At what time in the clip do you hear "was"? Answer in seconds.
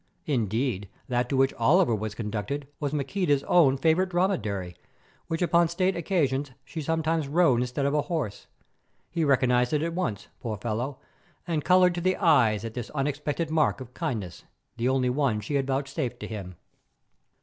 1.93-2.15, 2.79-2.91